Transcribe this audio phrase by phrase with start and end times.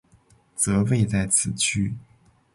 [0.55, 1.93] 则位在此区。